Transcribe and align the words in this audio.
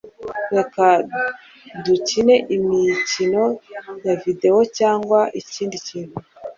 Reka 0.55 0.85
tukine 1.83 2.35
imikino 2.55 3.43
ya 4.05 4.13
videwo 4.21 4.61
cyangwa 4.77 5.19
ikindi 5.39 5.75
kintu. 5.87 6.17